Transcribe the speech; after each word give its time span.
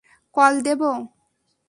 Call 0.35 0.53
দেবো? 0.65 0.91